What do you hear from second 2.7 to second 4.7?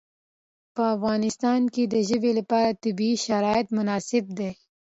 طبیعي شرایط مناسب دي.